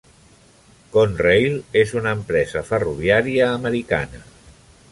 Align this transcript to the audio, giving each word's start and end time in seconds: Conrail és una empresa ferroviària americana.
Conrail 0.95 1.59
és 1.83 1.93
una 2.01 2.13
empresa 2.19 2.63
ferroviària 2.71 3.51
americana. 3.61 4.23